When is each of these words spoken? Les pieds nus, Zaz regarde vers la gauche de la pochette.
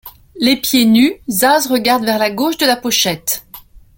Les 0.39 0.57
pieds 0.57 0.85
nus, 0.87 1.13
Zaz 1.29 1.67
regarde 1.67 2.05
vers 2.07 2.17
la 2.17 2.31
gauche 2.31 2.57
de 2.57 2.65
la 2.65 2.75
pochette. 2.75 3.45